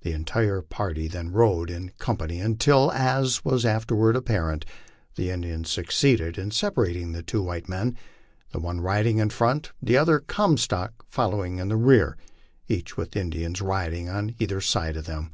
[0.00, 4.64] The entire party then rode in company until, as was afterward apparent,
[5.14, 7.96] the Indians succeeded in separating the two whito men,
[8.50, 12.16] the one riding in front, the other, Comstock, following in rear,
[12.66, 15.30] each with Indians riding on either side of them.